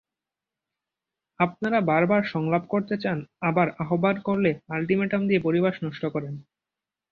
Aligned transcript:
আপনারা 1.39 1.79
বারবার 1.81 2.21
সংলাপ 2.25 2.63
চান 3.03 3.17
আবার 3.41 3.67
আহ্বান 3.83 4.15
করলে 4.19 4.51
আলটিমেটাম 4.69 5.21
দিয়ে 5.27 5.41
পরিবেশ 5.41 5.75
নষ্ট 5.85 6.03
করেন। 6.05 6.33